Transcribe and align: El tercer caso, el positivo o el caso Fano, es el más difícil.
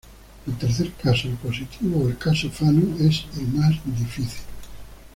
El 0.47 0.55
tercer 0.57 0.91
caso, 0.93 1.27
el 1.27 1.35
positivo 1.35 1.99
o 1.99 2.07
el 2.09 2.17
caso 2.17 2.49
Fano, 2.49 2.97
es 2.99 3.27
el 3.37 3.49
más 3.49 3.69
difícil. 3.85 4.31